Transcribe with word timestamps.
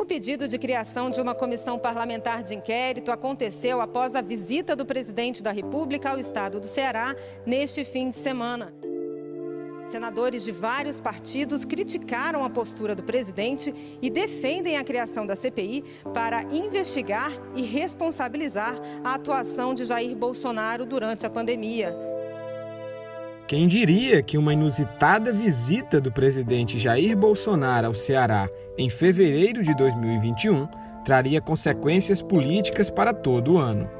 O 0.00 0.06
pedido 0.06 0.48
de 0.48 0.56
criação 0.56 1.10
de 1.10 1.20
uma 1.20 1.34
comissão 1.34 1.78
parlamentar 1.78 2.42
de 2.42 2.54
inquérito 2.54 3.12
aconteceu 3.12 3.82
após 3.82 4.14
a 4.14 4.22
visita 4.22 4.74
do 4.74 4.86
presidente 4.86 5.42
da 5.42 5.52
República 5.52 6.08
ao 6.08 6.18
estado 6.18 6.58
do 6.58 6.66
Ceará 6.66 7.14
neste 7.44 7.84
fim 7.84 8.08
de 8.08 8.16
semana. 8.16 8.72
Senadores 9.90 10.42
de 10.42 10.52
vários 10.52 11.02
partidos 11.02 11.66
criticaram 11.66 12.42
a 12.42 12.48
postura 12.48 12.94
do 12.94 13.02
presidente 13.02 13.74
e 14.00 14.08
defendem 14.08 14.78
a 14.78 14.84
criação 14.84 15.26
da 15.26 15.36
CPI 15.36 15.84
para 16.14 16.44
investigar 16.44 17.32
e 17.54 17.60
responsabilizar 17.60 18.80
a 19.04 19.12
atuação 19.12 19.74
de 19.74 19.84
Jair 19.84 20.16
Bolsonaro 20.16 20.86
durante 20.86 21.26
a 21.26 21.30
pandemia. 21.30 22.09
Quem 23.50 23.66
diria 23.66 24.22
que 24.22 24.38
uma 24.38 24.52
inusitada 24.52 25.32
visita 25.32 26.00
do 26.00 26.12
presidente 26.12 26.78
Jair 26.78 27.16
Bolsonaro 27.16 27.88
ao 27.88 27.94
Ceará 27.94 28.48
em 28.78 28.88
fevereiro 28.88 29.60
de 29.60 29.74
2021 29.74 30.68
traria 31.04 31.40
consequências 31.40 32.22
políticas 32.22 32.90
para 32.90 33.12
todo 33.12 33.54
o 33.54 33.58
ano? 33.58 33.90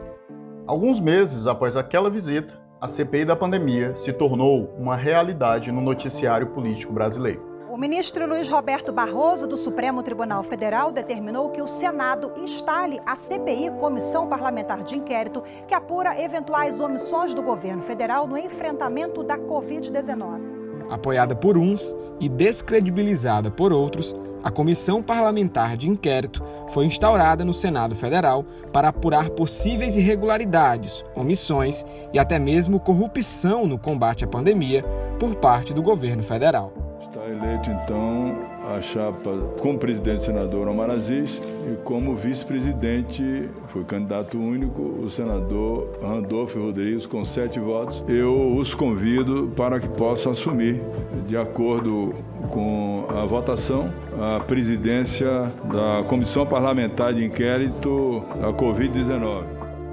Alguns 0.69 1.01
meses 1.01 1.49
após 1.49 1.77
aquela 1.77 2.09
visita, 2.09 2.61
a 2.81 2.87
CPI 2.87 3.25
da 3.25 3.35
pandemia 3.35 3.97
se 3.97 4.13
tornou 4.13 4.73
uma 4.79 4.95
realidade 4.95 5.73
no 5.73 5.81
noticiário 5.81 6.47
político 6.51 6.93
brasileiro. 6.93 7.50
Ministro 7.81 8.27
Luiz 8.27 8.47
Roberto 8.47 8.93
Barroso, 8.93 9.47
do 9.47 9.57
Supremo 9.57 10.03
Tribunal 10.03 10.43
Federal, 10.43 10.93
determinou 10.93 11.49
que 11.49 11.63
o 11.63 11.67
Senado 11.67 12.31
instale 12.37 13.01
a 13.07 13.17
CPI, 13.17 13.71
Comissão 13.81 14.29
Parlamentar 14.29 14.85
de 14.85 14.99
Inquérito, 14.99 15.43
que 15.67 15.73
apura 15.73 16.23
eventuais 16.23 16.79
omissões 16.79 17.33
do 17.33 17.43
governo 17.43 17.81
federal 17.81 18.27
no 18.27 18.37
enfrentamento 18.37 19.23
da 19.23 19.39
Covid-19. 19.39 20.91
Apoiada 20.91 21.35
por 21.35 21.57
uns 21.57 21.97
e 22.21 22.29
descredibilizada 22.29 23.51
por 23.51 23.73
outros, 23.73 24.15
a 24.45 24.51
Comissão 24.51 25.03
Parlamentar 25.03 25.75
de 25.75 25.89
Inquérito 25.89 26.45
foi 26.69 26.85
instaurada 26.85 27.47
no 27.47 27.55
Senado 27.55 27.95
Federal 27.95 28.45
para 28.75 28.89
apurar 28.89 29.31
possíveis 29.31 29.97
irregularidades, 29.97 31.03
omissões 31.17 31.87
e 32.13 32.19
até 32.19 32.39
mesmo 32.39 32.79
corrupção 32.79 33.67
no 33.67 33.79
combate 33.79 34.23
à 34.23 34.29
pandemia 34.29 34.85
por 35.19 35.37
parte 35.37 35.73
do 35.73 35.83
governo 35.83 36.23
federal. 36.23 36.90
Eleito, 37.31 37.71
então, 37.71 38.39
a 38.77 38.81
chapa 38.81 39.31
como 39.61 39.79
presidente 39.79 40.25
senador 40.25 40.67
Omar 40.67 40.91
Aziz 40.91 41.41
e 41.65 41.77
como 41.85 42.17
vice-presidente, 42.17 43.49
foi 43.69 43.85
candidato 43.85 44.37
único, 44.37 44.83
o 44.83 45.09
senador 45.09 45.97
Randolfo 46.03 46.59
Rodrigues, 46.59 47.07
com 47.07 47.25
sete 47.25 47.61
votos. 47.61 48.03
Eu 48.09 48.57
os 48.57 48.75
convido 48.75 49.53
para 49.57 49.79
que 49.79 49.87
possam 49.87 50.33
assumir, 50.33 50.83
de 51.29 51.37
acordo 51.37 52.17
com 52.51 53.07
a 53.09 53.25
votação, 53.25 53.93
a 54.21 54.41
presidência 54.41 55.53
da 55.73 56.03
Comissão 56.09 56.45
Parlamentar 56.45 57.15
de 57.15 57.25
Inquérito 57.25 58.25
da 58.41 58.53
Covid-19. 58.53 59.45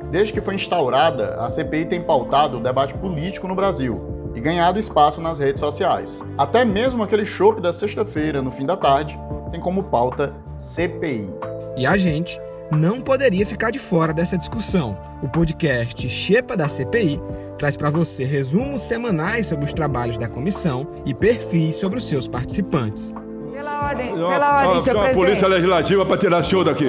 Desde 0.09 0.33
que 0.33 0.41
foi 0.41 0.55
instaurada, 0.55 1.35
a 1.35 1.47
CPI 1.49 1.85
tem 1.85 2.01
pautado 2.01 2.57
o 2.57 2.59
debate 2.59 2.95
político 2.95 3.47
no 3.47 3.53
Brasil 3.53 4.16
e 4.37 4.39
ganhado 4.39 4.79
espaço 4.79 5.19
nas 5.19 5.39
redes 5.39 5.59
sociais. 5.59 6.23
Até 6.37 6.63
mesmo 6.63 7.01
aquele 7.01 7.25
chopp 7.25 7.59
da 7.59 7.73
sexta-feira, 7.73 8.41
no 8.41 8.51
fim 8.51 8.65
da 8.65 8.77
tarde, 8.77 9.19
tem 9.51 9.59
como 9.59 9.83
pauta 9.83 10.33
CPI. 10.53 11.27
E 11.75 11.85
a 11.87 11.97
gente 11.97 12.39
não 12.71 13.01
poderia 13.01 13.45
ficar 13.45 13.71
de 13.71 13.79
fora 13.79 14.13
dessa 14.13 14.37
discussão. 14.37 14.97
O 15.23 15.27
podcast 15.27 16.07
Xepa 16.07 16.55
da 16.55 16.67
CPI 16.67 17.19
traz 17.57 17.75
para 17.75 17.89
você 17.89 18.25
resumos 18.25 18.83
semanais 18.83 19.47
sobre 19.47 19.65
os 19.65 19.73
trabalhos 19.73 20.19
da 20.19 20.27
comissão 20.27 20.87
e 21.05 21.13
perfis 21.13 21.75
sobre 21.75 21.97
os 21.97 22.07
seus 22.07 22.27
participantes. 22.27 23.13
Pela 23.51 23.87
ordem, 23.87 24.13
pela 24.13 24.59
ordem, 24.59 24.81
senhor 24.81 24.99
presidente. 24.99 25.15
Polícia 25.15 25.47
Legislativa 25.47 26.05
para 26.05 26.17
tirar 26.17 26.39
o 26.39 26.43
senhor 26.43 26.63
daqui. 26.63 26.85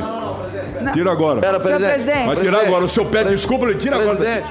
Não. 0.82 0.92
Tira 0.92 1.12
agora. 1.12 1.41
Senhor 1.41 1.60
presidente. 1.80 2.26
Vai 2.26 2.36
tirar 2.36 2.60
agora. 2.66 2.84
O 2.84 2.88
senhor 2.88 3.06
pede 3.06 3.30
desculpa, 3.30 3.64
ele 3.64 3.78
tira 3.78 3.96
agora. 3.96 4.42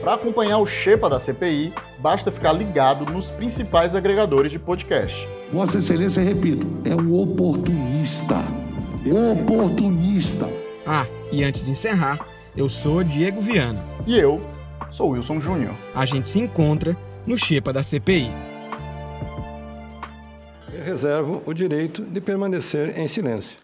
Para 0.00 0.14
acompanhar 0.14 0.58
o 0.58 0.66
Xepa 0.66 1.08
da 1.08 1.18
CPI, 1.18 1.72
basta 2.04 2.30
ficar 2.30 2.52
ligado 2.52 3.10
nos 3.10 3.30
principais 3.30 3.94
agregadores 3.94 4.52
de 4.52 4.58
podcast. 4.58 5.26
Vossa 5.50 5.78
Excelência, 5.78 6.22
repito, 6.22 6.66
é 6.84 6.94
um 6.94 7.18
oportunista. 7.18 8.36
Oportunista. 9.32 10.46
Ah, 10.86 11.06
e 11.32 11.42
antes 11.42 11.64
de 11.64 11.70
encerrar, 11.70 12.28
eu 12.54 12.68
sou 12.68 13.02
Diego 13.02 13.40
Viana. 13.40 13.82
E 14.06 14.18
eu 14.18 14.38
sou 14.90 15.12
Wilson 15.12 15.40
Júnior. 15.40 15.74
A 15.94 16.04
gente 16.04 16.28
se 16.28 16.38
encontra 16.38 16.94
no 17.26 17.38
Xepa 17.38 17.72
da 17.72 17.82
CPI. 17.82 18.30
Eu 20.74 20.84
reservo 20.84 21.42
o 21.46 21.54
direito 21.54 22.02
de 22.02 22.20
permanecer 22.20 22.98
em 22.98 23.08
silêncio. 23.08 23.56